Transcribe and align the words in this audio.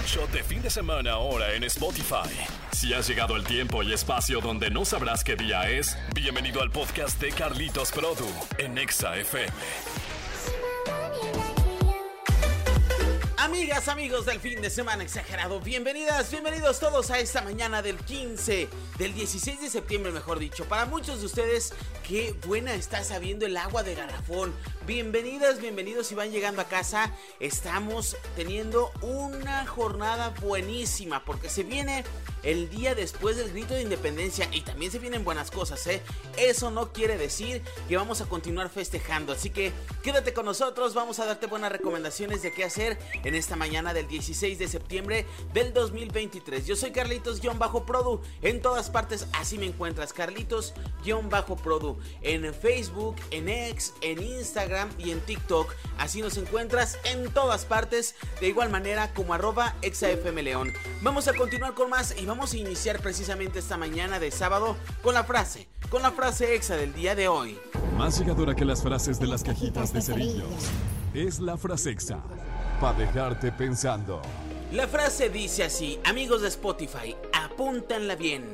De 0.00 0.42
fin 0.42 0.62
de 0.62 0.70
semana 0.70 1.12
ahora 1.12 1.52
en 1.54 1.62
Spotify. 1.64 2.30
Si 2.72 2.94
has 2.94 3.06
llegado 3.06 3.36
el 3.36 3.44
tiempo 3.44 3.82
y 3.82 3.92
espacio 3.92 4.40
donde 4.40 4.70
no 4.70 4.84
sabrás 4.86 5.22
qué 5.22 5.36
día 5.36 5.68
es, 5.68 5.96
bienvenido 6.14 6.62
al 6.62 6.70
podcast 6.70 7.20
de 7.20 7.30
Carlitos 7.30 7.92
Produ 7.92 8.26
en 8.58 8.78
Exa 8.78 9.16
FM. 9.18 9.52
Amigas, 13.60 13.88
amigos 13.88 14.24
del 14.24 14.40
fin 14.40 14.62
de 14.62 14.70
semana 14.70 15.04
exagerado, 15.04 15.60
bienvenidas, 15.60 16.30
bienvenidos 16.30 16.80
todos 16.80 17.10
a 17.10 17.18
esta 17.18 17.42
mañana 17.42 17.82
del 17.82 17.98
15, 17.98 18.70
del 18.96 19.12
16 19.12 19.60
de 19.60 19.68
septiembre, 19.68 20.12
mejor 20.12 20.38
dicho. 20.38 20.64
Para 20.64 20.86
muchos 20.86 21.20
de 21.20 21.26
ustedes, 21.26 21.74
qué 22.08 22.34
buena 22.46 22.72
está 22.72 23.04
sabiendo 23.04 23.44
el 23.44 23.58
agua 23.58 23.82
de 23.82 23.94
garrafón. 23.94 24.54
Bienvenidas, 24.86 25.60
bienvenidos 25.60 26.06
si 26.06 26.14
van 26.14 26.32
llegando 26.32 26.62
a 26.62 26.68
casa. 26.68 27.14
Estamos 27.38 28.16
teniendo 28.34 28.92
una 29.02 29.66
jornada 29.66 30.30
buenísima 30.40 31.22
porque 31.26 31.50
se 31.50 31.62
viene 31.62 32.02
el 32.42 32.70
día 32.70 32.94
después 32.94 33.36
del 33.36 33.50
grito 33.50 33.74
de 33.74 33.82
independencia 33.82 34.48
y 34.52 34.62
también 34.62 34.90
se 34.90 34.98
vienen 34.98 35.22
buenas 35.22 35.50
cosas, 35.50 35.86
¿eh? 35.86 36.00
Eso 36.38 36.70
no 36.70 36.94
quiere 36.94 37.18
decir 37.18 37.62
que 37.88 37.98
vamos 37.98 38.22
a 38.22 38.26
continuar 38.26 38.70
festejando, 38.70 39.34
así 39.34 39.50
que 39.50 39.72
quédate 40.02 40.32
con 40.32 40.46
nosotros, 40.46 40.94
vamos 40.94 41.18
a 41.20 41.26
darte 41.26 41.46
buenas 41.46 41.70
recomendaciones 41.70 42.40
de 42.40 42.52
qué 42.52 42.64
hacer 42.64 42.98
en 43.22 43.34
esta 43.50 43.58
mañana 43.58 43.92
del 43.92 44.06
16 44.06 44.60
de 44.60 44.68
septiembre 44.68 45.26
del 45.52 45.72
2023. 45.72 46.68
Yo 46.68 46.76
soy 46.76 46.92
Carlitos-Produ, 46.92 48.20
en 48.42 48.62
todas 48.62 48.90
partes 48.90 49.26
así 49.32 49.58
me 49.58 49.66
encuentras, 49.66 50.14
Carlitos-Produ, 50.14 51.96
en 52.22 52.54
Facebook, 52.54 53.16
en 53.32 53.48
X, 53.48 53.92
en 54.02 54.22
Instagram 54.22 54.88
y 54.98 55.10
en 55.10 55.18
TikTok, 55.18 55.74
así 55.98 56.22
nos 56.22 56.36
encuentras 56.36 56.96
en 57.02 57.28
todas 57.32 57.64
partes, 57.64 58.14
de 58.40 58.46
igual 58.46 58.70
manera 58.70 59.12
como 59.14 59.34
arroba 59.34 59.74
exafmleón. 59.82 60.72
Vamos 61.02 61.26
a 61.26 61.34
continuar 61.34 61.74
con 61.74 61.90
más 61.90 62.14
y 62.16 62.26
vamos 62.26 62.52
a 62.52 62.56
iniciar 62.56 63.00
precisamente 63.00 63.58
esta 63.58 63.76
mañana 63.76 64.20
de 64.20 64.30
sábado 64.30 64.76
con 65.02 65.12
la 65.12 65.24
frase, 65.24 65.66
con 65.88 66.02
la 66.02 66.12
frase 66.12 66.54
exa 66.54 66.76
del 66.76 66.94
día 66.94 67.16
de 67.16 67.26
hoy. 67.26 67.58
Más 67.98 68.16
llegadora 68.16 68.54
que 68.54 68.64
las 68.64 68.80
frases 68.80 69.18
de 69.18 69.26
las 69.26 69.42
cajitas 69.42 69.92
de 69.92 70.02
cerillos 70.02 70.70
es 71.14 71.40
la 71.40 71.56
frase 71.56 71.90
exa 71.90 72.22
para 72.80 72.98
dejarte 72.98 73.52
pensando. 73.52 74.22
La 74.72 74.88
frase 74.88 75.28
dice 75.28 75.64
así, 75.64 76.00
amigos 76.04 76.42
de 76.42 76.48
Spotify, 76.48 77.14
apúntanla 77.32 78.16
bien. 78.16 78.44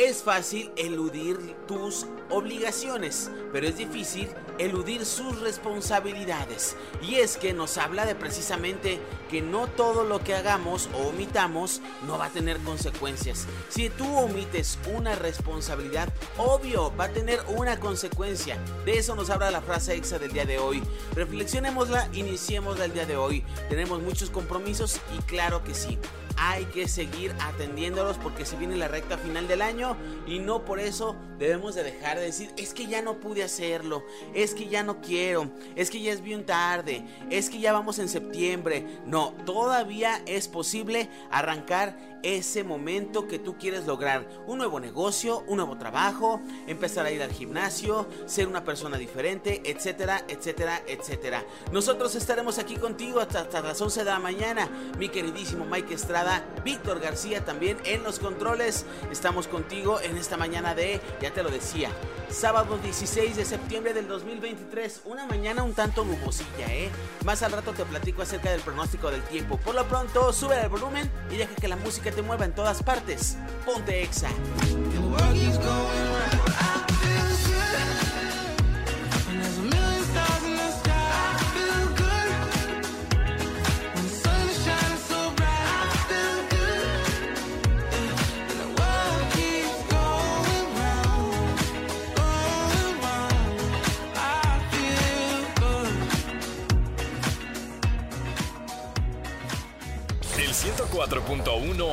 Es 0.00 0.22
fácil 0.22 0.72
eludir 0.76 1.36
tus 1.68 2.06
obligaciones, 2.30 3.30
pero 3.52 3.66
es 3.66 3.76
difícil 3.76 4.30
eludir 4.56 5.04
sus 5.04 5.38
responsabilidades. 5.40 6.74
Y 7.02 7.16
es 7.16 7.36
que 7.36 7.52
nos 7.52 7.76
habla 7.76 8.06
de 8.06 8.14
precisamente 8.14 8.98
que 9.30 9.42
no 9.42 9.66
todo 9.66 10.04
lo 10.04 10.20
que 10.20 10.34
hagamos 10.34 10.88
o 10.94 11.08
omitamos 11.08 11.82
no 12.06 12.16
va 12.16 12.26
a 12.26 12.30
tener 12.30 12.56
consecuencias. 12.60 13.46
Si 13.68 13.90
tú 13.90 14.06
omites 14.16 14.78
una 14.94 15.16
responsabilidad, 15.16 16.08
obvio, 16.38 16.96
va 16.96 17.04
a 17.04 17.12
tener 17.12 17.38
una 17.48 17.78
consecuencia. 17.78 18.56
De 18.86 18.96
eso 18.96 19.14
nos 19.14 19.28
habla 19.28 19.50
la 19.50 19.60
frase 19.60 19.96
exa 19.96 20.18
del 20.18 20.32
día 20.32 20.46
de 20.46 20.58
hoy. 20.58 20.82
Reflexionémosla, 21.14 22.08
iniciémosla 22.14 22.86
el 22.86 22.94
día 22.94 23.04
de 23.04 23.18
hoy. 23.18 23.44
Tenemos 23.68 24.00
muchos 24.00 24.30
compromisos 24.30 24.98
y 25.14 25.20
claro 25.24 25.62
que 25.62 25.74
sí 25.74 25.98
hay 26.42 26.64
que 26.66 26.88
seguir 26.88 27.34
atendiéndolos 27.38 28.16
porque 28.16 28.46
se 28.46 28.56
viene 28.56 28.76
la 28.76 28.88
recta 28.88 29.18
final 29.18 29.46
del 29.46 29.60
año 29.60 29.89
y 30.26 30.38
no 30.38 30.64
por 30.64 30.80
eso 30.80 31.16
debemos 31.38 31.74
de 31.74 31.82
dejar 31.82 32.18
de 32.18 32.26
decir 32.26 32.52
es 32.56 32.74
que 32.74 32.86
ya 32.86 33.02
no 33.02 33.20
pude 33.20 33.42
hacerlo, 33.42 34.04
es 34.34 34.54
que 34.54 34.68
ya 34.68 34.82
no 34.82 35.00
quiero, 35.00 35.50
es 35.76 35.90
que 35.90 36.00
ya 36.00 36.12
es 36.12 36.20
bien 36.20 36.44
tarde, 36.44 37.04
es 37.30 37.48
que 37.50 37.60
ya 37.60 37.72
vamos 37.72 37.98
en 37.98 38.08
septiembre. 38.08 39.00
No, 39.06 39.32
todavía 39.44 40.22
es 40.26 40.48
posible 40.48 41.08
arrancar 41.30 41.96
ese 42.22 42.64
momento 42.64 43.26
que 43.26 43.38
tú 43.38 43.56
quieres 43.56 43.86
lograr. 43.86 44.28
Un 44.46 44.58
nuevo 44.58 44.78
negocio, 44.78 45.42
un 45.46 45.56
nuevo 45.56 45.78
trabajo, 45.78 46.40
empezar 46.66 47.06
a 47.06 47.10
ir 47.10 47.22
al 47.22 47.32
gimnasio, 47.32 48.06
ser 48.26 48.46
una 48.46 48.62
persona 48.62 48.98
diferente, 48.98 49.62
etcétera, 49.64 50.24
etcétera, 50.28 50.82
etcétera. 50.86 51.44
Nosotros 51.72 52.14
estaremos 52.14 52.58
aquí 52.58 52.76
contigo 52.76 53.20
hasta, 53.20 53.40
hasta 53.40 53.62
las 53.62 53.80
11 53.80 54.00
de 54.00 54.10
la 54.10 54.18
mañana. 54.18 54.68
Mi 54.98 55.08
queridísimo 55.08 55.64
Mike 55.64 55.94
Estrada, 55.94 56.44
Víctor 56.62 57.00
García 57.00 57.42
también 57.44 57.78
en 57.84 58.02
los 58.02 58.18
controles. 58.18 58.84
Estamos 59.10 59.48
contigo 59.48 59.69
en 59.72 60.16
esta 60.16 60.36
mañana 60.36 60.74
de, 60.74 61.00
ya 61.22 61.32
te 61.32 61.44
lo 61.44 61.48
decía, 61.48 61.90
sábado 62.28 62.76
16 62.78 63.36
de 63.36 63.44
septiembre 63.44 63.94
del 63.94 64.08
2023. 64.08 65.02
Una 65.04 65.26
mañana 65.26 65.62
un 65.62 65.74
tanto 65.74 66.04
nubosilla, 66.04 66.66
¿eh? 66.74 66.90
Más 67.24 67.44
al 67.44 67.52
rato 67.52 67.72
te 67.72 67.84
platico 67.84 68.22
acerca 68.22 68.50
del 68.50 68.62
pronóstico 68.62 69.12
del 69.12 69.22
tiempo. 69.22 69.58
Por 69.58 69.76
lo 69.76 69.86
pronto, 69.86 70.32
sube 70.32 70.60
el 70.60 70.68
volumen 70.68 71.08
y 71.30 71.36
deja 71.36 71.54
que 71.54 71.68
la 71.68 71.76
música 71.76 72.10
te 72.10 72.20
mueva 72.20 72.46
en 72.46 72.52
todas 72.52 72.82
partes. 72.82 73.36
Ponte 73.64 74.02
Exa. 74.02 74.30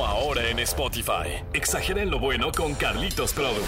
Ahora 0.08 0.48
en 0.48 0.58
Spotify. 0.60 1.44
Exageren 1.52 2.10
lo 2.10 2.18
bueno 2.18 2.50
con 2.50 2.74
Carlitos 2.74 3.34
Produ. 3.34 3.60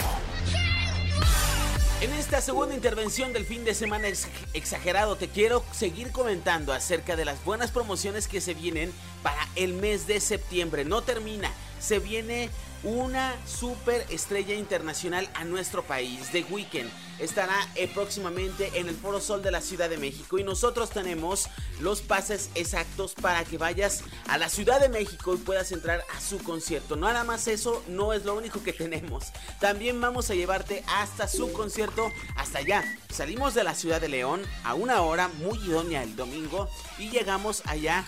En 2.01 2.15
esta 2.15 2.41
segunda 2.41 2.75
intervención 2.75 3.35
del 3.35 3.45
fin 3.45 3.63
de 3.63 3.75
semana 3.75 4.09
exagerado 4.55 5.17
te 5.17 5.29
quiero 5.29 5.63
seguir 5.71 6.13
comentando 6.13 6.73
acerca 6.73 7.15
de 7.15 7.27
las 7.27 7.45
buenas 7.45 7.71
promociones 7.71 8.27
que 8.27 8.41
se 8.41 8.55
vienen 8.55 8.91
para 9.23 9.49
el 9.55 9.75
mes 9.75 10.07
de 10.07 10.19
septiembre. 10.19 10.87
No 10.87 11.03
termina, 11.03 11.53
se 11.79 11.99
viene 11.99 12.49
una 12.83 13.35
super 13.47 14.07
estrella 14.11 14.55
internacional 14.55 15.29
a 15.35 15.45
nuestro 15.45 15.83
país, 15.83 16.31
The 16.33 16.45
Weeknd 16.51 16.91
estará 17.21 17.55
eh, 17.75 17.89
próximamente 17.93 18.71
en 18.75 18.89
el 18.89 18.97
Foro 18.97 19.21
Sol 19.21 19.43
de 19.43 19.51
la 19.51 19.61
Ciudad 19.61 19.91
de 19.91 19.99
México 19.99 20.39
y 20.39 20.45
nosotros 20.45 20.91
tenemos 20.91 21.49
los 21.81 22.01
pases 22.01 22.51
exactos 22.55 23.15
para 23.15 23.45
que 23.45 23.59
vayas 23.59 24.03
a 24.27 24.39
la 24.39 24.49
Ciudad 24.49 24.81
de 24.81 24.89
México 24.89 25.35
y 25.35 25.39
puedas 25.39 25.71
entrar 25.73 26.03
a 26.17 26.21
su 26.21 26.39
concierto. 26.39 26.97
Nada 26.97 27.25
más 27.25 27.47
eso 27.47 27.83
no 27.89 28.13
es 28.13 28.25
lo 28.25 28.35
único 28.35 28.63
que 28.63 28.73
tenemos. 28.73 29.27
También 29.61 30.01
vamos 30.01 30.31
a 30.31 30.35
llevarte 30.35 30.83
hasta 30.89 31.29
su 31.29 31.53
concierto, 31.53 32.11
hasta 32.37 32.59
allá. 32.59 32.85
Salimos 33.11 33.55
de 33.55 33.65
la 33.65 33.75
Ciudad 33.75 34.01
de 34.01 34.09
León 34.09 34.43
a 34.65 34.75
una 34.75 35.03
hora 35.03 35.29
muy 35.29 35.59
idónea 35.59 36.03
el 36.03 36.17
domingo 36.17 36.69
y 36.99 37.11
llegamos 37.11 37.63
allá. 37.67 38.07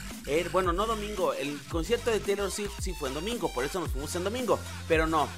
Bueno, 0.53 0.73
no 0.73 0.87
domingo, 0.87 1.35
el 1.35 1.59
concierto 1.71 2.11
de 2.11 2.21
Taylor 2.21 2.51
Swift 2.51 2.73
sí 2.81 2.95
fue 2.95 3.09
en 3.09 3.15
domingo, 3.15 3.53
por 3.53 3.65
eso 3.65 3.81
nos 3.81 3.91
fuimos 3.91 4.15
en 4.15 4.25
domingo, 4.25 4.59
pero 4.89 5.07
no. 5.07 5.29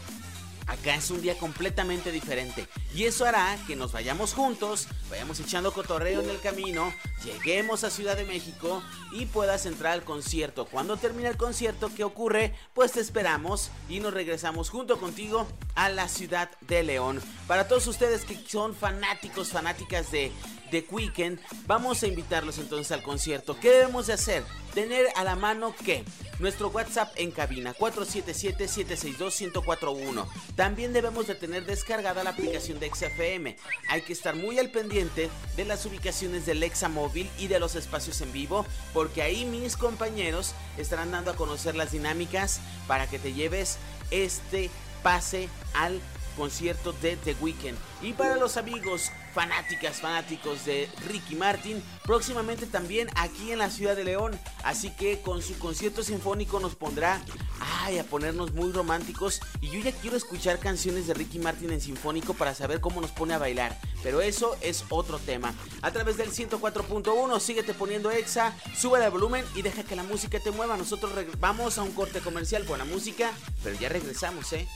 Acá 0.66 0.94
es 0.94 1.10
un 1.10 1.20
día 1.20 1.36
completamente 1.38 2.10
diferente 2.10 2.66
y 2.94 3.04
eso 3.04 3.24
hará 3.24 3.58
que 3.66 3.74
nos 3.74 3.92
vayamos 3.92 4.34
juntos, 4.34 4.86
vayamos 5.10 5.40
echando 5.40 5.72
cotorreo 5.72 6.20
en 6.20 6.30
el 6.30 6.40
camino, 6.40 6.94
lleguemos 7.24 7.82
a 7.82 7.90
Ciudad 7.90 8.16
de 8.16 8.24
México 8.24 8.82
y 9.12 9.26
puedas 9.26 9.66
entrar 9.66 9.92
al 9.92 10.04
concierto. 10.04 10.66
Cuando 10.66 10.96
termine 10.96 11.28
el 11.28 11.36
concierto, 11.36 11.90
¿qué 11.94 12.04
ocurre? 12.04 12.54
Pues 12.72 12.92
te 12.92 13.00
esperamos 13.00 13.70
y 13.88 13.98
nos 13.98 14.14
regresamos 14.14 14.70
junto 14.70 14.98
contigo 14.98 15.48
a 15.74 15.88
la 15.88 16.08
ciudad 16.08 16.50
de 16.60 16.84
León. 16.84 17.20
Para 17.48 17.66
todos 17.66 17.88
ustedes 17.88 18.24
que 18.24 18.38
son 18.46 18.76
fanáticos, 18.76 19.48
fanáticas 19.48 20.12
de 20.12 20.30
The 20.70 20.86
Weekend, 20.90 21.40
vamos 21.66 22.02
a 22.02 22.06
invitarlos 22.06 22.58
entonces 22.58 22.90
al 22.92 23.02
concierto. 23.02 23.58
¿Qué 23.60 23.70
debemos 23.70 24.06
de 24.06 24.14
hacer? 24.14 24.44
Tener 24.72 25.08
a 25.14 25.24
la 25.24 25.36
mano 25.36 25.74
que 25.84 26.04
nuestro 26.40 26.68
WhatsApp 26.68 27.12
en 27.16 27.30
cabina 27.30 27.74
477-762-1041. 27.74 30.26
También 30.56 30.92
debemos 30.92 31.28
de 31.28 31.36
tener 31.36 31.64
descargada 31.64 32.24
la 32.24 32.30
aplicación 32.30 32.80
de 32.80 32.83
XFM. 32.84 33.56
Hay 33.88 34.02
que 34.02 34.12
estar 34.12 34.34
muy 34.34 34.58
al 34.58 34.70
pendiente 34.70 35.30
de 35.56 35.64
las 35.64 35.86
ubicaciones 35.86 36.46
del 36.46 36.62
Exa 36.62 36.88
móvil 36.88 37.30
y 37.38 37.46
de 37.46 37.60
los 37.60 37.74
espacios 37.74 38.20
en 38.20 38.32
vivo, 38.32 38.66
porque 38.92 39.22
ahí 39.22 39.44
mis 39.44 39.76
compañeros 39.76 40.54
estarán 40.76 41.10
dando 41.10 41.30
a 41.30 41.36
conocer 41.36 41.74
las 41.74 41.92
dinámicas 41.92 42.60
para 42.86 43.08
que 43.08 43.18
te 43.18 43.32
lleves 43.32 43.78
este 44.10 44.70
pase 45.02 45.48
al 45.74 46.00
concierto 46.36 46.92
de 46.94 47.16
The 47.16 47.36
Weeknd. 47.40 47.76
Y 48.02 48.12
para 48.12 48.36
los 48.36 48.56
amigos 48.56 49.10
fanáticas, 49.32 50.00
fanáticos 50.00 50.64
de 50.64 50.88
Ricky 51.06 51.34
Martin, 51.34 51.82
próximamente 52.04 52.66
también 52.66 53.08
aquí 53.16 53.52
en 53.52 53.58
la 53.58 53.70
ciudad 53.70 53.96
de 53.96 54.04
León 54.04 54.38
Así 54.64 54.90
que 54.90 55.20
con 55.20 55.42
su 55.42 55.58
concierto 55.58 56.02
sinfónico 56.02 56.58
nos 56.58 56.74
pondrá 56.74 57.20
ay, 57.60 57.98
a 57.98 58.04
ponernos 58.04 58.52
muy 58.52 58.72
románticos. 58.72 59.40
Y 59.60 59.68
yo 59.68 59.80
ya 59.80 59.92
quiero 59.92 60.16
escuchar 60.16 60.58
canciones 60.58 61.06
de 61.06 61.14
Ricky 61.14 61.38
Martin 61.38 61.70
en 61.70 61.80
sinfónico 61.80 62.34
para 62.34 62.54
saber 62.54 62.80
cómo 62.80 63.00
nos 63.00 63.10
pone 63.10 63.34
a 63.34 63.38
bailar. 63.38 63.78
Pero 64.02 64.20
eso 64.20 64.56
es 64.60 64.84
otro 64.88 65.18
tema. 65.18 65.54
A 65.82 65.90
través 65.90 66.16
del 66.16 66.30
104.1, 66.30 67.40
síguete 67.40 67.74
poniendo 67.74 68.10
exa, 68.10 68.56
sube 68.76 69.02
el 69.04 69.10
volumen 69.10 69.44
y 69.54 69.62
deja 69.62 69.82
que 69.82 69.96
la 69.96 70.02
música 70.02 70.38
te 70.40 70.50
mueva. 70.50 70.76
Nosotros 70.76 71.12
vamos 71.38 71.78
a 71.78 71.82
un 71.82 71.92
corte 71.92 72.20
comercial, 72.20 72.64
buena 72.64 72.84
música, 72.84 73.32
pero 73.62 73.78
ya 73.78 73.88
regresamos, 73.88 74.52
¿eh? 74.52 74.68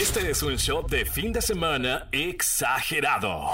Este 0.00 0.30
es 0.30 0.42
un 0.42 0.56
show 0.58 0.86
de 0.86 1.04
fin 1.04 1.32
de 1.32 1.42
semana 1.42 2.08
exagerado. 2.12 3.52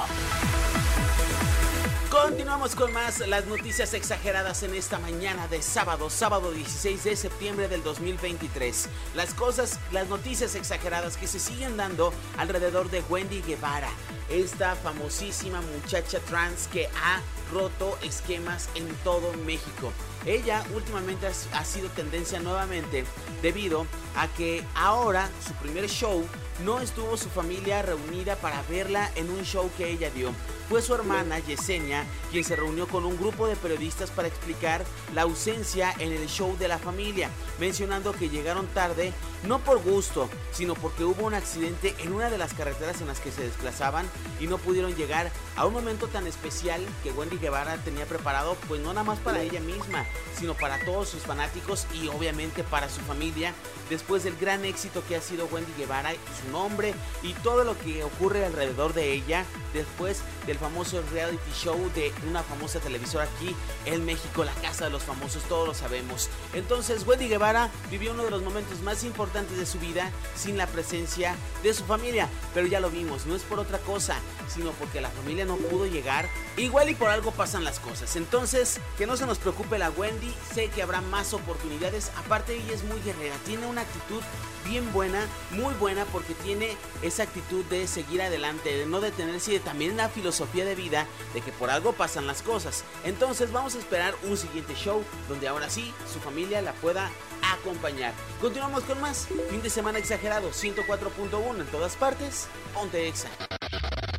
Continuamos 2.23 2.77
con 2.77 2.93
más 2.93 3.27
las 3.27 3.45
noticias 3.47 3.93
exageradas 3.93 4.63
en 4.63 4.73
esta 4.77 5.01
mañana 5.01 5.49
de 5.49 5.61
sábado, 5.61 6.09
sábado 6.11 6.53
16 6.53 7.03
de 7.03 7.17
septiembre 7.17 7.67
del 7.67 7.83
2023. 7.83 8.89
Las 9.17 9.35
cosas, 9.35 9.81
las 9.91 10.09
noticias 10.09 10.55
exageradas 10.55 11.17
que 11.17 11.27
se 11.27 11.41
siguen 11.41 11.77
dando 11.77 12.13
alrededor 12.39 12.89
de 12.89 13.03
Wendy 13.11 13.43
Guevara, 13.43 13.91
esta 14.31 14.77
famosísima 14.77 15.61
muchacha 15.61 16.21
trans 16.21 16.69
que 16.69 16.87
ha 16.87 17.21
roto 17.53 17.99
esquemas 18.01 18.69
en 18.77 18.87
todo 19.03 19.33
México. 19.45 19.93
Ella 20.25 20.65
últimamente 20.73 21.27
ha 21.27 21.65
sido 21.65 21.89
tendencia 21.91 22.39
nuevamente 22.39 23.05
debido 23.43 23.87
a 24.17 24.29
que 24.29 24.65
ahora 24.77 25.29
su 25.45 25.53
primer 25.55 25.89
show 25.89 26.25
no 26.65 26.81
estuvo 26.81 27.17
su 27.17 27.29
familia 27.29 27.83
reunida 27.83 28.37
para 28.37 28.63
verla 28.63 29.11
en 29.17 29.31
un 29.31 29.43
show 29.45 29.69
que 29.77 29.91
ella 29.91 30.11
dio. 30.11 30.33
Fue 30.69 30.81
su 30.81 30.95
hermana 30.95 31.39
Yesenia 31.41 32.05
quien 32.31 32.43
se 32.43 32.57
reunió 32.57 32.89
con 32.89 33.05
un 33.05 33.19
grupo 33.19 33.47
de 33.47 33.55
periodistas 33.55 34.11
para 34.11 34.29
explicar 34.29 34.85
la 35.15 35.23
ausencia 35.23 35.95
en 35.99 36.13
el 36.13 36.27
show 36.27 36.57
de 36.59 36.69
la 36.69 36.79
familia, 36.79 37.31
mencionando 37.61 38.13
que 38.13 38.31
llegaron 38.31 38.67
tarde 38.69 39.13
no 39.47 39.59
por 39.59 39.83
gusto, 39.83 40.29
sino 40.53 40.75
porque 40.75 41.05
hubo 41.05 41.27
un 41.27 41.35
accidente 41.35 41.95
en 41.99 42.13
una 42.13 42.31
de 42.31 42.39
las 42.39 42.55
carreteras 42.55 43.01
en 43.01 43.09
las 43.09 43.21
que 43.21 43.31
se 43.31 43.43
desplazaban 43.43 44.07
y 44.41 44.47
no 44.47 44.59
pudieron 44.59 44.95
llegar 44.97 45.31
a 45.57 45.67
un 45.67 45.75
momento 45.75 46.09
tan 46.09 46.27
especial 46.27 46.81
que 47.03 47.13
Wendy 47.13 47.37
Guevara 47.37 47.77
tenía 47.85 48.07
preparado, 48.07 48.57
pues 48.67 48.81
no 48.81 48.89
nada 48.89 49.05
más 49.05 49.19
para 49.19 49.43
ella 49.43 49.61
misma, 49.61 50.07
sino 50.39 50.55
para 50.55 50.83
todos 50.85 51.09
sus 51.09 51.23
fanáticos 51.23 51.87
y 51.93 52.09
obviamente 52.09 52.65
para 52.65 52.89
su 52.89 53.01
familia, 53.03 53.53
después 53.91 54.25
del 54.25 54.37
gran 54.37 54.65
éxito 54.65 55.03
que 55.07 55.17
ha 55.17 55.21
sido 55.21 55.47
Wendy 55.47 55.73
Guevara, 55.77 56.13
su 56.13 56.51
nombre 56.51 56.95
y 57.23 57.35
todo 57.35 57.65
lo 57.65 57.79
que 57.79 58.03
ocurre 58.03 58.45
alrededor 58.47 58.95
de 58.95 59.13
ella, 59.13 59.45
después 59.73 60.23
del 60.55 60.61
famoso 60.61 61.03
reality 61.11 61.51
show 61.53 61.77
de 61.97 62.13
una 62.29 62.43
famosa 62.45 62.79
televisora 62.79 63.25
aquí 63.25 63.57
en 63.87 64.05
México, 64.05 64.45
la 64.45 64.55
casa 64.55 64.85
de 64.85 64.91
los 64.91 65.03
famosos, 65.03 65.43
todos 65.45 65.67
lo 65.67 65.75
sabemos. 65.75 66.31
Entonces 66.53 67.05
Wendy 67.07 67.29
Guevara 67.29 67.71
vivió 67.91 68.13
uno 68.13 68.25
de 68.25 68.31
los 68.31 68.43
momentos 68.43 68.81
más 68.83 69.03
importantes 69.03 69.59
de 69.59 69.67
su 69.67 69.81
vida 69.81 70.13
sin 70.37 70.57
la 70.57 70.69
presencia 70.69 71.35
de 71.65 71.75
su 71.75 71.85
familia. 71.85 72.29
Pero 72.53 72.69
ya 72.69 72.79
lo 72.79 72.91
vimos, 72.91 73.27
no 73.27 73.35
es 73.35 73.43
por 73.43 73.59
otra 73.59 73.79
cosa, 73.79 74.17
sino 74.49 74.71
porque 74.73 75.01
la 75.01 75.11
familia 75.11 75.45
no 75.45 75.57
pudo 75.57 75.87
llegar. 75.87 76.29
Igual 76.57 76.91
y 76.91 76.95
por 76.95 77.11
algo 77.11 77.33
pasan 77.33 77.65
las 77.65 77.81
cosas. 77.81 78.15
Entonces, 78.15 78.81
que 78.97 79.07
no 79.07 79.17
se 79.17 79.27
nos 79.27 79.39
preocupe 79.39 79.77
la 79.79 79.91
Wendy, 79.91 80.33
sé 80.55 80.69
que 80.69 80.83
habrá 80.83 81.01
más 81.01 81.35
oportunidades. 81.35 82.13
Aparte, 82.17 82.55
ella 82.55 82.75
es 82.75 82.85
muy 82.85 83.01
guerrera, 83.01 83.35
tiene 83.45 83.67
una 83.67 83.81
actitud 83.81 84.23
bien 84.65 84.93
buena, 84.93 85.27
muy 85.51 85.75
buena, 85.75 86.05
porque 86.07 86.35
tiene 86.35 86.77
esa 87.03 87.25
actitud 87.25 87.65
de 87.67 87.87
seguir 87.87 88.23
adelante, 88.23 88.75
de 88.75 88.87
no 88.87 89.01
detenerse 89.01 89.51
y 89.51 89.55
de 89.55 89.61
también 89.61 89.93
una 89.93 90.05
filosofía 90.47 90.65
de 90.65 90.75
vida 90.75 91.07
de 91.33 91.41
que 91.41 91.53
por 91.53 91.71
algo 91.71 91.93
pasan 91.93 92.27
las 92.27 92.43
cosas. 92.43 92.85
Entonces, 93.05 93.53
vamos 93.53 93.75
a 93.75 93.79
esperar 93.79 94.15
un 94.25 94.37
siguiente 94.37 94.75
show 94.75 95.03
donde 95.29 95.49
ahora 95.49 95.71
sí 95.71 95.93
su 96.13 96.21
familia 96.21 96.63
la 96.63 96.73
pueda 96.75 97.11
acompañar. 97.43 98.13
Continuamos 98.41 98.85
con 98.85 99.01
más. 99.01 99.29
Fin 99.51 99.63
de 99.63 99.71
semana 99.71 99.99
exagerado 99.99 100.51
104.1 100.51 101.61
en 101.61 101.67
todas 101.67 101.97
partes. 101.97 102.49
Ponte 102.73 103.09
Exa. 103.09 103.29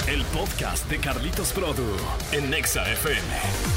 El 0.08 0.24
podcast 0.26 0.88
de 0.90 1.00
Carlitos 1.00 1.52
Produ 1.52 1.96
en 2.32 2.54
Exa 2.54 2.90
FM. 2.92 3.75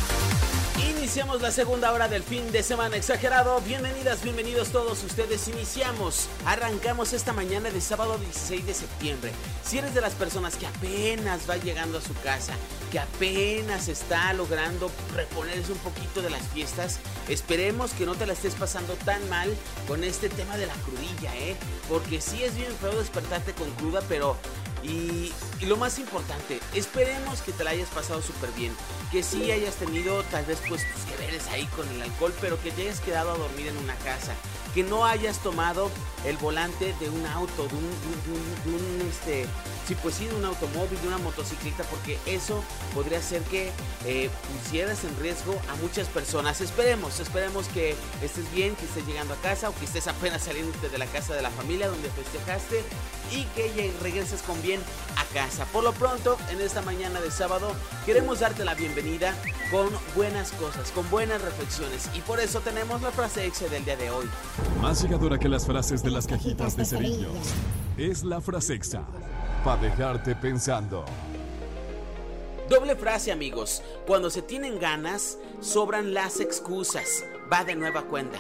Iniciamos 1.08 1.40
la 1.40 1.50
segunda 1.50 1.90
hora 1.90 2.06
del 2.06 2.22
fin 2.22 2.52
de 2.52 2.62
semana 2.62 2.99
exagerado. 2.99 3.62
Bienvenidas, 3.62 4.22
bienvenidos 4.22 4.69
todos 4.69 5.02
ustedes. 5.02 5.49
Iniciamos, 5.49 6.28
arrancamos 6.44 7.14
esta 7.14 7.32
mañana 7.32 7.70
de 7.70 7.81
sábado 7.81 8.19
16 8.19 8.66
de 8.66 8.75
septiembre. 8.75 9.32
Si 9.64 9.78
eres 9.78 9.94
de 9.94 10.02
las 10.02 10.12
personas 10.12 10.56
que 10.56 10.66
apenas 10.66 11.49
va 11.49 11.56
llegando 11.56 11.96
a 11.96 12.02
su 12.02 12.12
casa, 12.22 12.52
que 12.93 12.99
apenas 12.99 13.88
está 13.88 14.31
logrando 14.34 14.90
reponerse 15.16 15.72
un 15.72 15.78
poquito 15.78 16.20
de 16.20 16.28
las 16.28 16.43
fiestas, 16.49 16.99
esperemos 17.26 17.94
que 17.94 18.05
no 18.05 18.14
te 18.14 18.26
la 18.26 18.34
estés 18.34 18.55
pasando 18.55 18.93
tan 19.06 19.26
mal 19.31 19.50
con 19.88 20.05
este 20.05 20.28
tema 20.28 20.58
de 20.58 20.66
la 20.66 20.75
crudilla, 20.75 21.34
¿eh? 21.37 21.56
Porque 21.88 22.20
sí 22.20 22.44
es 22.44 22.55
bien 22.55 22.75
feo 22.82 22.99
despertarte 22.99 23.55
con 23.55 23.70
cruda, 23.76 24.02
pero 24.10 24.37
y, 24.82 25.32
lo 25.66 25.76
más 25.76 25.98
importante, 25.98 26.60
esperemos 26.75 27.42
que 27.42 27.52
te 27.52 27.64
la 27.64 27.70
hayas 27.70 27.88
pasado 27.90 28.22
súper 28.22 28.50
bien. 28.52 28.72
Que 29.10 29.22
sí 29.22 29.50
hayas 29.50 29.75
tenido 29.75 30.22
tal 30.25 30.44
vez 30.44 30.58
pues 30.69 30.82
tus 30.92 31.02
que 31.04 31.16
veres 31.16 31.46
ahí 31.48 31.66
con 31.76 31.88
el 31.88 32.02
alcohol, 32.02 32.32
pero 32.40 32.60
que 32.62 32.70
te 32.70 32.82
hayas 32.82 33.00
quedado 33.00 33.32
a 33.32 33.38
dormir 33.38 33.66
en 33.66 33.76
una 33.78 33.94
casa 33.96 34.34
que 34.75 34.82
no 34.82 35.04
hayas 35.04 35.38
tomado 35.38 35.90
el 36.25 36.36
volante 36.36 36.94
de 37.00 37.08
un 37.08 37.26
auto, 37.26 37.69
de 37.69 37.75
un, 37.75 39.08
este, 39.08 39.46
sí, 39.86 39.96
pues 40.02 40.16
sí, 40.16 40.26
de 40.26 40.34
un 40.34 40.44
automóvil, 40.44 41.00
de 41.00 41.08
una 41.08 41.19
motocicleta, 41.19 41.84
porque 41.84 42.19
eso 42.26 42.62
podría 42.94 43.22
ser 43.22 43.42
que 43.42 43.70
eh, 44.04 44.31
pusieras 44.62 45.04
en 45.04 45.19
riesgo 45.19 45.60
a 45.69 45.76
muchas 45.76 46.08
personas. 46.08 46.60
Esperemos, 46.60 47.19
esperemos 47.20 47.66
que 47.69 47.94
estés 48.22 48.50
bien, 48.52 48.76
que 48.76 48.84
estés 48.84 49.06
llegando 49.06 49.34
a 49.34 49.36
casa 49.38 49.70
o 49.70 49.74
que 49.74 49.84
estés 49.84 50.06
apenas 50.06 50.42
saliendo 50.42 50.76
de 50.88 50.98
la 50.98 51.06
casa 51.06 51.34
de 51.34 51.42
la 51.42 51.50
familia 51.50 51.88
donde 51.88 52.10
festejaste 52.10 52.84
y 53.32 53.44
que 53.54 53.92
regreses 54.02 54.42
con 54.42 54.60
bien 54.62 54.77
a 55.16 55.25
casa. 55.34 55.64
Por 55.66 55.84
lo 55.84 55.92
pronto, 55.92 56.36
en 56.50 56.60
esta 56.60 56.82
mañana 56.82 57.20
de 57.20 57.30
sábado, 57.30 57.72
queremos 58.06 58.40
darte 58.40 58.64
la 58.64 58.75
bienvenida 58.75 59.34
con 59.70 59.88
buenas 60.14 60.52
cosas, 60.52 60.90
con 60.92 61.08
buenas 61.10 61.42
reflexiones 61.42 62.08
y 62.14 62.20
por 62.20 62.40
eso 62.40 62.60
tenemos 62.60 63.02
la 63.02 63.10
frase 63.10 63.46
exe 63.46 63.69
del 63.69 63.84
día 63.84 63.96
de 63.96 64.10
hoy. 64.10 64.26
Más 64.80 65.02
llegadora 65.02 65.38
que 65.38 65.48
las 65.48 65.66
frases 65.66 66.02
de 66.02 66.10
las 66.10 66.26
cajitas 66.26 66.76
de 66.76 66.84
cerillos. 66.84 67.36
Es 67.96 68.25
la 68.25 68.40
frasexa. 68.40 69.02
Para 69.64 69.82
dejarte 69.82 70.34
pensando. 70.36 71.04
Doble 72.69 72.96
frase 72.96 73.32
amigos. 73.32 73.82
Cuando 74.06 74.31
se 74.31 74.42
tienen 74.42 74.78
ganas, 74.78 75.38
sobran 75.60 76.14
las 76.14 76.38
excusas. 76.38 77.24
Va 77.50 77.64
de 77.64 77.74
nueva 77.74 78.02
cuenta. 78.02 78.38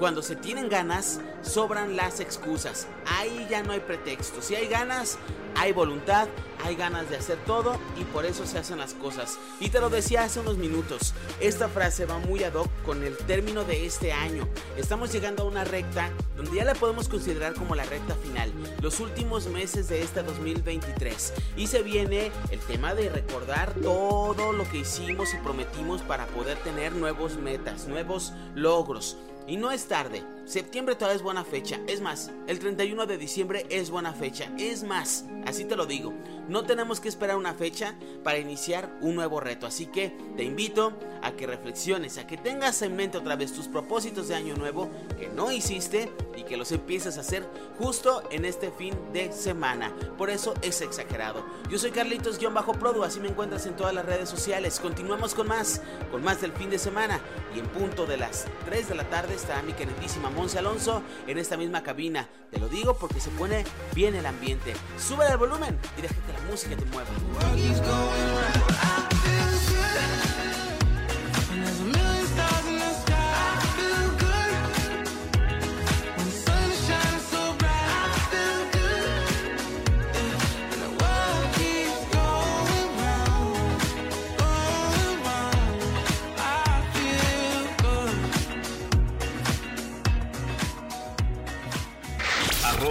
Cuando 0.00 0.22
se 0.22 0.34
tienen 0.34 0.70
ganas, 0.70 1.20
sobran 1.42 1.94
las 1.94 2.20
excusas. 2.20 2.86
Ahí 3.04 3.46
ya 3.50 3.62
no 3.62 3.72
hay 3.72 3.80
pretexto. 3.80 4.40
Si 4.40 4.54
hay 4.54 4.66
ganas, 4.66 5.18
hay 5.56 5.72
voluntad, 5.72 6.26
hay 6.64 6.74
ganas 6.74 7.10
de 7.10 7.18
hacer 7.18 7.36
todo 7.44 7.78
y 8.00 8.04
por 8.04 8.24
eso 8.24 8.46
se 8.46 8.56
hacen 8.56 8.78
las 8.78 8.94
cosas. 8.94 9.38
Y 9.60 9.68
te 9.68 9.78
lo 9.78 9.90
decía 9.90 10.24
hace 10.24 10.40
unos 10.40 10.56
minutos, 10.56 11.12
esta 11.38 11.68
frase 11.68 12.06
va 12.06 12.18
muy 12.18 12.42
ad 12.44 12.54
hoc 12.54 12.70
con 12.82 13.04
el 13.04 13.14
término 13.14 13.64
de 13.64 13.84
este 13.84 14.10
año. 14.10 14.48
Estamos 14.78 15.12
llegando 15.12 15.42
a 15.42 15.46
una 15.46 15.64
recta 15.64 16.08
donde 16.34 16.56
ya 16.56 16.64
la 16.64 16.74
podemos 16.74 17.06
considerar 17.10 17.52
como 17.52 17.74
la 17.74 17.84
recta 17.84 18.14
final, 18.14 18.50
los 18.80 19.00
últimos 19.00 19.48
meses 19.48 19.88
de 19.88 20.02
este 20.02 20.22
2023. 20.22 21.34
Y 21.58 21.66
se 21.66 21.82
viene 21.82 22.32
el 22.50 22.60
tema 22.60 22.94
de 22.94 23.10
recordar 23.10 23.74
todo 23.74 24.54
lo 24.54 24.64
que 24.70 24.78
hicimos 24.78 25.34
y 25.34 25.36
prometimos 25.44 26.00
para 26.00 26.24
poder 26.28 26.56
tener 26.60 26.92
nuevos 26.92 27.36
metas, 27.36 27.86
nuevos 27.86 28.32
logros. 28.54 29.18
Y 29.46 29.56
no 29.56 29.70
es 29.70 29.86
tarde. 29.86 30.22
Septiembre 30.44 30.96
todavía 30.96 31.16
es 31.16 31.22
buena 31.22 31.44
fecha. 31.44 31.78
Es 31.86 32.00
más, 32.00 32.30
el 32.46 32.58
31 32.58 33.06
de 33.06 33.18
diciembre 33.18 33.66
es 33.70 33.90
buena 33.90 34.12
fecha. 34.12 34.50
Es 34.58 34.82
más, 34.82 35.24
así 35.46 35.64
te 35.64 35.76
lo 35.76 35.86
digo. 35.86 36.12
No 36.48 36.64
tenemos 36.64 36.98
que 36.98 37.08
esperar 37.08 37.36
una 37.36 37.54
fecha 37.54 37.94
para 38.24 38.38
iniciar 38.38 38.90
un 39.00 39.14
nuevo 39.14 39.38
reto. 39.38 39.66
Así 39.66 39.86
que 39.86 40.12
te 40.36 40.42
invito 40.42 40.92
a 41.22 41.32
que 41.32 41.46
reflexiones, 41.46 42.18
a 42.18 42.26
que 42.26 42.36
tengas 42.36 42.82
en 42.82 42.96
mente 42.96 43.18
otra 43.18 43.36
vez 43.36 43.52
tus 43.52 43.68
propósitos 43.68 44.28
de 44.28 44.34
año 44.34 44.56
nuevo 44.56 44.90
que 45.18 45.28
no 45.28 45.52
hiciste 45.52 46.10
y 46.36 46.42
que 46.42 46.56
los 46.56 46.72
empieces 46.72 47.16
a 47.16 47.20
hacer 47.20 47.46
justo 47.78 48.24
en 48.30 48.44
este 48.44 48.70
fin 48.72 48.94
de 49.12 49.32
semana. 49.32 49.94
Por 50.18 50.30
eso 50.30 50.54
es 50.62 50.80
exagerado. 50.80 51.44
Yo 51.68 51.78
soy 51.78 51.92
Carlitos-Produ, 51.92 53.04
así 53.04 53.20
me 53.20 53.28
encuentras 53.28 53.66
en 53.66 53.76
todas 53.76 53.94
las 53.94 54.04
redes 54.04 54.28
sociales. 54.28 54.80
Continuamos 54.80 55.34
con 55.34 55.46
más, 55.46 55.80
con 56.10 56.24
más 56.24 56.40
del 56.40 56.52
fin 56.52 56.70
de 56.70 56.78
semana. 56.78 57.20
Y 57.54 57.58
en 57.58 57.66
punto 57.66 58.06
de 58.06 58.16
las 58.16 58.46
3 58.64 58.88
de 58.88 58.94
la 58.94 59.04
tarde 59.04 59.29
estará 59.34 59.62
mi 59.62 59.72
queridísima 59.72 60.30
Monse 60.30 60.58
Alonso 60.58 61.02
en 61.26 61.38
esta 61.38 61.56
misma 61.56 61.82
cabina. 61.82 62.28
Te 62.50 62.58
lo 62.58 62.68
digo 62.68 62.96
porque 62.96 63.20
se 63.20 63.30
pone 63.30 63.64
bien 63.94 64.14
el 64.14 64.26
ambiente. 64.26 64.74
Sube 64.98 65.26
el 65.28 65.36
volumen 65.36 65.78
y 65.98 66.02
deja 66.02 66.14
que 66.14 66.32
la 66.32 66.40
música 66.50 66.76
te 66.76 66.84
mueva. 66.86 67.10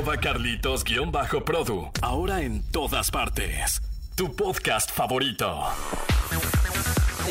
Arroba 0.09 0.21
Carlitos-Produ. 0.21 1.91
Ahora 2.01 2.41
en 2.41 2.63
todas 2.71 3.11
partes. 3.11 3.79
Tu 4.15 4.35
podcast 4.35 4.89
favorito 4.89 5.67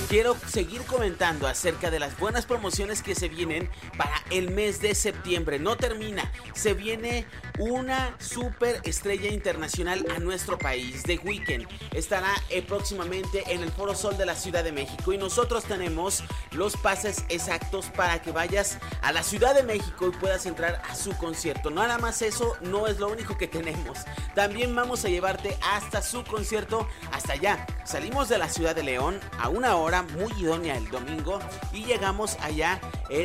quiero 0.03 0.37
seguir 0.47 0.83
comentando 0.83 1.47
acerca 1.47 1.91
de 1.91 1.99
las 1.99 2.19
buenas 2.19 2.47
promociones 2.47 3.03
que 3.03 3.15
se 3.15 3.29
vienen 3.29 3.69
para 3.97 4.23
el 4.31 4.51
mes 4.51 4.81
de 4.81 4.95
septiembre. 4.95 5.59
No 5.59 5.77
termina, 5.77 6.31
se 6.55 6.75
viene 6.75 7.27
una 7.59 8.15
super 8.19 8.81
estrella 8.85 9.31
internacional 9.31 10.07
a 10.15 10.19
nuestro 10.19 10.59
país. 10.59 11.03
The 11.03 11.19
Weekend 11.25 11.67
estará 11.93 12.31
eh, 12.51 12.63
próximamente 12.63 13.43
en 13.53 13.63
el 13.63 13.71
Foro 13.71 13.95
Sol 13.95 14.17
de 14.17 14.27
la 14.27 14.35
Ciudad 14.35 14.63
de 14.63 14.73
México 14.73 15.13
y 15.13 15.19
nosotros 15.19 15.65
tenemos 15.65 16.23
los 16.53 16.77
pases 16.77 17.25
exactos 17.29 17.87
para 17.87 18.23
que 18.23 18.31
vayas 18.31 18.79
a 19.03 19.13
la 19.13 19.23
Ciudad 19.23 19.55
de 19.55 19.63
México 19.63 20.09
y 20.09 20.17
puedas 20.19 20.47
entrar 20.47 20.83
a 20.89 20.95
su 20.95 21.17
concierto. 21.17 21.71
Nada 21.71 21.99
más 21.99 22.23
eso 22.23 22.57
no 22.61 22.87
es 22.87 22.99
lo 22.99 23.09
único 23.09 23.37
que 23.37 23.49
tenemos. 23.49 23.99
También 24.35 24.75
vamos 24.75 25.05
a 25.05 25.09
llevarte 25.09 25.57
hasta 25.63 26.03
su 26.03 26.25
concierto, 26.25 26.87
hasta 27.13 27.33
allá. 27.33 27.67
Salimos 27.85 28.29
de 28.29 28.39
la 28.39 28.49
Ciudad 28.49 28.77
de 28.77 28.83
León 28.83 29.19
a 29.39 29.49
una 29.49 29.77
hora 29.77 29.88
muy 30.03 30.33
idónea 30.39 30.77
el 30.77 30.89
domingo. 30.91 31.39
Y 31.73 31.85
llegamos 31.85 32.37
allá, 32.41 32.81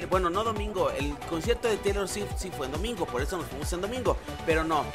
bueno, 0.10 0.30
no 0.30 0.44
domingo, 0.44 0.90
el 0.92 1.16
concierto 1.30 1.68
de 1.68 1.78
Taylor 1.78 2.08
Swift 2.08 2.32
sí 2.38 2.52
fue 2.56 2.68
en 2.68 2.72
domingo, 2.72 3.06
por 3.06 3.22
eso 3.22 3.38
nos 3.38 3.48
fuimos 3.48 3.72
en 3.74 3.82
domingo, 3.82 4.18
pero 4.46 4.64
no, 4.64 4.86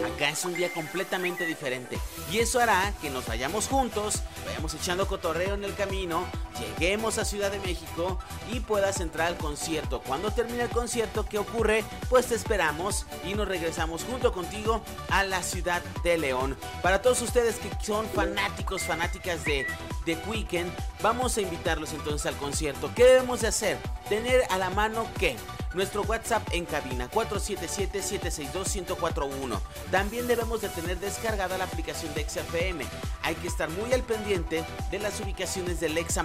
Acá 0.00 0.30
es 0.30 0.44
un 0.44 0.54
día 0.54 0.72
completamente 0.72 1.46
diferente. 1.46 1.98
Y 2.32 2.38
eso 2.38 2.60
hará 2.60 2.92
que 3.00 3.10
nos 3.10 3.26
vayamos 3.26 3.68
juntos, 3.68 4.22
vayamos 4.46 4.74
echando 4.74 5.06
cotorreo 5.06 5.54
en 5.54 5.64
el 5.64 5.74
camino, 5.74 6.24
lleguemos 6.62 7.18
a 7.18 7.24
Ciudad 7.24 7.50
de 7.50 7.58
México 7.60 8.18
y 8.52 8.60
puedas 8.60 9.00
entrar 9.00 9.28
al 9.28 9.36
concierto. 9.36 10.00
Cuando 10.00 10.30
termine 10.30 10.62
el 10.62 10.70
concierto, 10.70 11.26
¿qué 11.28 11.38
ocurre? 11.38 11.84
Pues 12.08 12.26
te 12.26 12.34
esperamos 12.34 13.06
y 13.24 13.34
nos 13.34 13.48
regresamos 13.48 14.04
junto 14.04 14.32
contigo 14.32 14.82
a 15.10 15.24
la 15.24 15.42
ciudad 15.42 15.82
de 16.02 16.18
León. 16.18 16.56
Para 16.82 17.02
todos 17.02 17.20
ustedes 17.22 17.56
que 17.56 17.70
son 17.84 18.06
fanáticos, 18.08 18.82
fanáticas 18.82 19.44
de 19.44 19.66
The 20.04 20.18
Weekend, 20.26 20.72
vamos 21.02 21.36
a 21.36 21.42
invitarlos 21.42 21.92
entonces 21.92 22.26
al 22.26 22.36
concierto. 22.36 22.90
¿Qué 22.94 23.04
debemos 23.04 23.40
de 23.40 23.48
hacer? 23.48 23.78
Tener 24.08 24.42
a 24.50 24.58
la 24.58 24.70
mano 24.70 25.06
qué? 25.18 25.36
Nuestro 25.74 26.02
WhatsApp 26.02 26.46
en 26.52 26.66
cabina 26.66 27.10
477-762-1041. 27.10 29.58
También 29.90 30.26
debemos 30.26 30.60
de 30.60 30.68
tener 30.68 31.00
descargada 31.00 31.56
la 31.56 31.64
aplicación 31.64 32.12
de 32.14 32.28
XFM. 32.28 32.84
Hay 33.22 33.34
que 33.36 33.48
estar 33.48 33.70
muy 33.70 33.94
al 33.94 34.02
pendiente 34.02 34.64
de 34.90 34.98
las 34.98 35.18
ubicaciones 35.20 35.80
del 35.80 35.96
Exa 35.96 36.22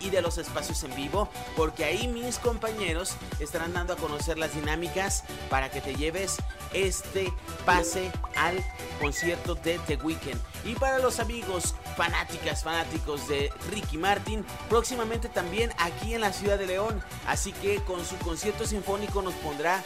y 0.00 0.10
de 0.10 0.22
los 0.22 0.38
espacios 0.38 0.82
en 0.84 0.94
vivo, 0.94 1.28
porque 1.56 1.84
ahí 1.84 2.08
mis 2.08 2.38
compañeros 2.38 3.14
estarán 3.38 3.72
dando 3.72 3.94
a 3.94 3.96
conocer 3.96 4.38
las 4.38 4.54
dinámicas 4.54 5.24
para 5.48 5.70
que 5.70 5.80
te 5.80 5.94
lleves 5.94 6.36
este 6.72 7.32
pase 7.64 8.10
al 8.36 8.64
concierto 9.00 9.54
de 9.54 9.78
The 9.86 9.96
Weeknd. 9.96 10.40
Y 10.64 10.74
para 10.74 10.98
los 10.98 11.20
amigos 11.20 11.74
fanáticas, 11.96 12.62
fanáticos 12.62 13.28
de 13.28 13.52
Ricky 13.70 13.98
Martin, 13.98 14.44
próximamente 14.68 15.28
también 15.28 15.72
aquí 15.78 16.14
en 16.14 16.20
la 16.20 16.32
ciudad 16.32 16.58
de 16.58 16.66
León. 16.66 17.02
Así 17.26 17.52
que 17.52 17.76
con 17.82 18.04
su 18.04 18.16
concierto 18.18 18.66
sinfónico 18.66 19.22
nos 19.22 19.34
pondrá 19.34 19.82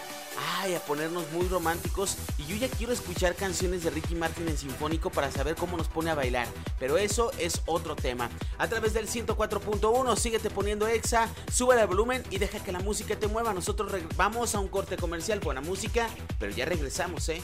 a 0.74 0.78
ponernos 0.86 1.30
muy 1.32 1.46
románticos. 1.48 2.16
Y 2.38 2.46
yo 2.46 2.56
ya 2.56 2.68
quiero 2.68 2.92
escuchar 2.92 3.34
canciones 3.34 3.84
de 3.84 3.90
Ricky 3.90 4.14
Martin 4.14 4.48
en 4.48 4.56
sinfónico 4.56 5.10
para 5.10 5.30
saber 5.30 5.54
cómo 5.56 5.76
nos 5.76 5.88
pone 5.88 6.10
a 6.10 6.14
bailar. 6.14 6.46
Pero 6.78 6.96
eso 6.96 7.30
es 7.38 7.62
otro 7.66 7.94
tema. 7.96 8.30
A 8.58 8.68
través 8.68 8.94
del 8.94 9.08
104.1, 9.08 10.16
síguete 10.16 10.50
poniendo 10.50 10.86
exa, 10.88 11.28
sube 11.52 11.80
el 11.80 11.86
volumen 11.86 12.22
y 12.30 12.38
deja 12.38 12.60
que 12.60 12.72
la 12.72 12.80
música 12.80 13.16
te 13.16 13.26
mueva. 13.26 13.52
Nosotros 13.52 13.92
vamos 14.16 14.54
a 14.54 14.60
un 14.60 14.68
corte 14.68 14.96
comercial, 14.96 15.40
buena 15.40 15.60
música, 15.60 16.08
pero 16.38 16.52
ya 16.52 16.64
regresamos, 16.64 17.28
¿eh? 17.28 17.42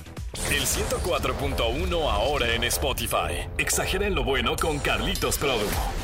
El 0.51 0.63
104.1 0.63 2.11
ahora 2.11 2.55
en 2.55 2.65
Spotify. 2.65 3.49
Exagera 3.59 4.07
en 4.07 4.15
lo 4.15 4.25
bueno 4.25 4.50
con 4.57 4.79
Carlitos 4.79 5.39
Produ. 5.39 6.00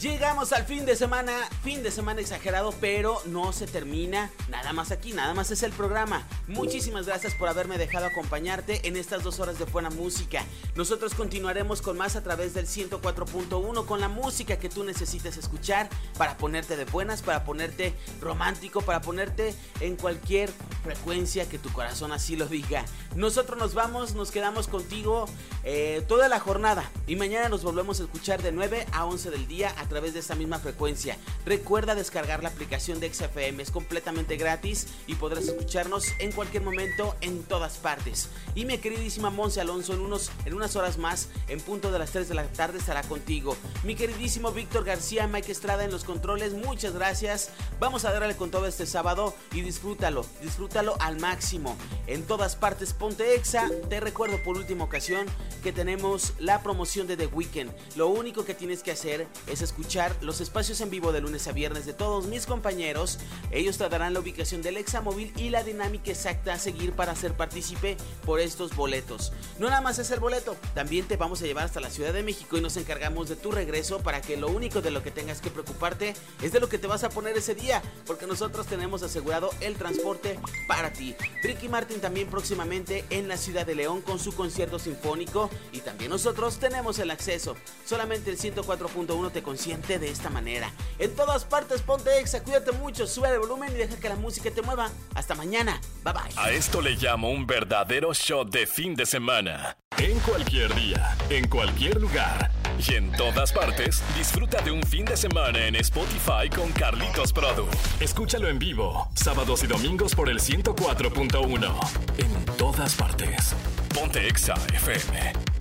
Llegamos 0.00 0.52
al 0.52 0.66
fin 0.66 0.84
de 0.84 0.94
semana, 0.94 1.32
fin 1.64 1.82
de 1.82 1.90
semana 1.90 2.20
exagerado, 2.20 2.74
pero 2.82 3.18
no 3.24 3.54
se 3.54 3.66
termina 3.66 4.30
nada 4.50 4.74
más 4.74 4.90
aquí, 4.90 5.14
nada 5.14 5.32
más 5.32 5.50
es 5.50 5.62
el 5.62 5.72
programa. 5.72 6.22
Muchísimas 6.48 7.06
gracias 7.06 7.32
por 7.34 7.48
haberme 7.48 7.78
dejado 7.78 8.04
acompañarte 8.04 8.86
en 8.86 8.96
estas 8.96 9.22
dos 9.22 9.40
horas 9.40 9.58
de 9.58 9.64
buena 9.64 9.88
música. 9.88 10.44
Nosotros 10.74 11.14
continuaremos 11.14 11.80
con 11.80 11.96
más 11.96 12.14
a 12.14 12.22
través 12.22 12.52
del 12.52 12.66
104.1 12.66 13.86
con 13.86 14.00
la 14.00 14.08
música 14.10 14.58
que 14.58 14.68
tú 14.68 14.84
necesites 14.84 15.38
escuchar 15.38 15.88
para 16.18 16.36
ponerte 16.36 16.76
de 16.76 16.84
buenas, 16.84 17.22
para 17.22 17.44
ponerte 17.44 17.94
romántico, 18.20 18.82
para 18.82 19.00
ponerte 19.00 19.54
en 19.80 19.96
cualquier 19.96 20.50
frecuencia 20.84 21.48
que 21.48 21.58
tu 21.58 21.72
corazón 21.72 22.12
así 22.12 22.36
lo 22.36 22.46
diga. 22.46 22.84
Nosotros 23.14 23.58
nos 23.58 23.72
vamos, 23.72 24.14
nos 24.14 24.30
quedamos 24.30 24.68
contigo 24.68 25.24
eh, 25.64 26.04
toda 26.06 26.28
la 26.28 26.38
jornada 26.38 26.90
y 27.06 27.16
mañana 27.16 27.48
nos 27.48 27.62
volvemos 27.62 27.98
a 28.00 28.02
escuchar 28.02 28.42
de 28.42 28.52
9 28.52 28.86
a 28.92 29.06
11 29.06 29.30
del 29.30 29.48
día 29.48 29.74
través 29.86 30.14
de 30.14 30.20
esta 30.20 30.34
misma 30.34 30.58
frecuencia. 30.58 31.16
Recuerda 31.44 31.94
descargar 31.94 32.42
la 32.42 32.48
aplicación 32.48 33.00
de 33.00 33.12
XFM, 33.12 33.62
es 33.62 33.70
completamente 33.70 34.36
gratis 34.36 34.88
y 35.06 35.14
podrás 35.14 35.44
escucharnos 35.44 36.06
en 36.18 36.32
cualquier 36.32 36.62
momento 36.62 37.14
en 37.20 37.42
todas 37.42 37.78
partes. 37.78 38.28
Y 38.54 38.64
mi 38.64 38.78
queridísima 38.78 39.30
Monse 39.30 39.60
Alonso 39.60 39.94
en, 39.94 40.00
unos, 40.00 40.30
en 40.44 40.54
unas 40.54 40.76
horas 40.76 40.98
más, 40.98 41.28
en 41.48 41.60
punto 41.60 41.90
de 41.90 41.98
las 41.98 42.10
3 42.10 42.28
de 42.28 42.34
la 42.34 42.44
tarde, 42.48 42.78
estará 42.78 43.02
contigo. 43.02 43.56
Mi 43.84 43.94
queridísimo 43.94 44.52
Víctor 44.52 44.84
García, 44.84 45.26
Mike 45.26 45.52
Estrada 45.52 45.84
en 45.84 45.90
los 45.90 46.04
controles, 46.04 46.52
muchas 46.54 46.94
gracias. 46.94 47.50
Vamos 47.78 48.04
a 48.04 48.12
darle 48.12 48.36
con 48.36 48.50
todo 48.50 48.66
este 48.66 48.86
sábado 48.86 49.34
y 49.52 49.60
disfrútalo, 49.60 50.26
disfrútalo 50.42 50.96
al 51.00 51.18
máximo. 51.20 51.76
En 52.06 52.24
todas 52.24 52.56
partes, 52.56 52.92
ponte 52.92 53.34
exa. 53.34 53.70
Te 53.88 54.00
recuerdo 54.00 54.42
por 54.42 54.56
última 54.56 54.84
ocasión 54.84 55.26
que 55.62 55.72
tenemos 55.72 56.34
la 56.38 56.62
promoción 56.62 57.06
de 57.06 57.16
The 57.16 57.26
Weekend. 57.26 57.72
Lo 57.96 58.08
único 58.08 58.44
que 58.44 58.54
tienes 58.54 58.82
que 58.82 58.92
hacer 58.92 59.26
es 59.46 59.62
escuchar 59.62 59.75
los 60.20 60.40
espacios 60.40 60.80
en 60.80 60.90
vivo 60.90 61.12
de 61.12 61.20
lunes 61.20 61.46
a 61.48 61.52
viernes 61.52 61.86
de 61.86 61.92
todos 61.92 62.26
mis 62.26 62.46
compañeros. 62.46 63.18
Ellos 63.50 63.78
te 63.78 63.88
darán 63.88 64.14
la 64.14 64.20
ubicación 64.20 64.62
del 64.62 64.76
Examóvil 64.76 65.32
y 65.36 65.50
la 65.50 65.62
dinámica 65.62 66.10
exacta 66.10 66.54
a 66.54 66.58
seguir 66.58 66.92
para 66.92 67.14
ser 67.14 67.34
partícipe 67.34 67.96
por 68.24 68.40
estos 68.40 68.74
boletos. 68.74 69.32
No 69.58 69.68
nada 69.68 69.80
más 69.80 69.98
es 69.98 70.10
el 70.10 70.20
boleto, 70.20 70.56
también 70.74 71.06
te 71.06 71.16
vamos 71.16 71.42
a 71.42 71.46
llevar 71.46 71.64
hasta 71.64 71.80
la 71.80 71.90
Ciudad 71.90 72.12
de 72.12 72.22
México 72.22 72.56
y 72.56 72.60
nos 72.60 72.76
encargamos 72.76 73.28
de 73.28 73.36
tu 73.36 73.50
regreso 73.50 74.00
para 74.00 74.20
que 74.20 74.36
lo 74.36 74.48
único 74.48 74.80
de 74.80 74.90
lo 74.90 75.02
que 75.02 75.10
tengas 75.10 75.40
que 75.40 75.50
preocuparte 75.50 76.14
es 76.42 76.52
de 76.52 76.60
lo 76.60 76.68
que 76.68 76.78
te 76.78 76.86
vas 76.86 77.04
a 77.04 77.10
poner 77.10 77.36
ese 77.36 77.54
día, 77.54 77.82
porque 78.06 78.26
nosotros 78.26 78.66
tenemos 78.66 79.02
asegurado 79.02 79.50
el 79.60 79.76
transporte 79.76 80.38
para 80.66 80.92
ti. 80.92 81.14
Ricky 81.42 81.68
Martin 81.68 82.00
también 82.00 82.28
próximamente 82.28 83.04
en 83.10 83.28
la 83.28 83.36
Ciudad 83.36 83.66
de 83.66 83.74
León 83.74 84.02
con 84.02 84.18
su 84.18 84.34
concierto 84.34 84.78
sinfónico 84.78 85.50
y 85.72 85.80
también 85.80 86.10
nosotros 86.10 86.58
tenemos 86.58 86.98
el 86.98 87.10
acceso. 87.10 87.56
Solamente 87.84 88.30
el 88.30 88.38
104.1 88.38 89.32
te 89.32 89.42
consiente 89.66 89.98
de 89.98 90.10
esta 90.10 90.30
manera. 90.30 90.70
En 91.00 91.14
todas 91.16 91.44
partes 91.44 91.82
ponte 91.82 92.20
exa, 92.20 92.40
cuídate 92.42 92.70
mucho, 92.70 93.06
sube 93.06 93.28
el 93.30 93.40
volumen 93.40 93.72
y 93.72 93.78
deja 93.78 93.96
que 93.96 94.08
la 94.08 94.14
música 94.14 94.48
te 94.48 94.62
mueva. 94.62 94.90
Hasta 95.14 95.34
mañana, 95.34 95.80
bye 96.04 96.12
bye. 96.12 96.22
A 96.36 96.52
esto 96.52 96.80
le 96.80 96.92
llamo 96.94 97.30
un 97.30 97.46
verdadero 97.46 98.12
shot 98.14 98.48
de 98.50 98.66
fin 98.68 98.94
de 98.94 99.06
semana. 99.06 99.76
En 99.98 100.20
cualquier 100.20 100.72
día, 100.76 101.16
en 101.30 101.48
cualquier 101.48 102.00
lugar 102.00 102.52
y 102.78 102.94
en 102.94 103.10
todas 103.12 103.52
partes, 103.52 104.02
disfruta 104.16 104.62
de 104.62 104.70
un 104.70 104.84
fin 104.84 105.04
de 105.04 105.16
semana 105.16 105.66
en 105.66 105.74
Spotify 105.76 106.48
con 106.54 106.70
Carlitos 106.70 107.32
Produ. 107.32 107.66
Escúchalo 107.98 108.48
en 108.48 108.60
vivo, 108.60 109.08
sábados 109.14 109.64
y 109.64 109.66
domingos 109.66 110.14
por 110.14 110.28
el 110.28 110.38
104.1. 110.38 111.74
En 112.18 112.44
todas 112.56 112.94
partes. 112.94 113.56
Ponte 113.92 114.28
Exa 114.28 114.54
FM. 114.74 115.55